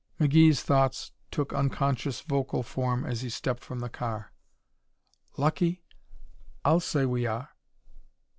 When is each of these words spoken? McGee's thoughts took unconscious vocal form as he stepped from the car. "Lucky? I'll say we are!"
McGee's 0.19 0.63
thoughts 0.63 1.11
took 1.29 1.53
unconscious 1.53 2.21
vocal 2.21 2.63
form 2.63 3.05
as 3.05 3.21
he 3.21 3.29
stepped 3.29 3.63
from 3.63 3.81
the 3.81 3.87
car. 3.87 4.33
"Lucky? 5.37 5.83
I'll 6.65 6.79
say 6.79 7.05
we 7.05 7.27
are!" 7.27 7.51